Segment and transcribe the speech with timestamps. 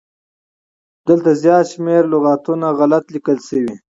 [1.07, 3.73] دلته زيات شمېر لغاتونه غلت ليکل شوي